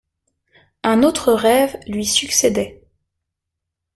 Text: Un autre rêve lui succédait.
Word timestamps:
Un 0.81 1.03
autre 1.03 1.31
rêve 1.31 1.79
lui 1.85 2.07
succédait. 2.07 2.81